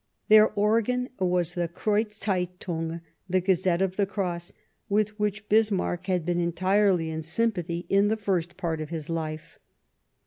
Their 0.29 0.49
organ 0.53 1.09
was 1.19 1.53
the 1.53 1.67
Kreuz 1.67 2.13
Zeitung 2.13 3.01
(the 3.29 3.39
Gazette 3.39 3.83
of 3.83 3.97
the 3.97 4.07
Cross), 4.07 4.51
with 4.89 5.09
which 5.19 5.47
Bismarck 5.47 6.07
had 6.07 6.25
been 6.25 6.39
entirely 6.39 7.11
in 7.11 7.21
sympathy 7.21 7.85
in 7.87 8.07
the 8.07 8.17
first 8.17 8.57
part 8.57 8.81
of 8.81 8.89
his 8.89 9.11
life. 9.11 9.59